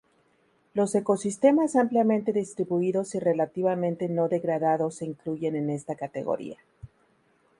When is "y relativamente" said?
3.13-4.09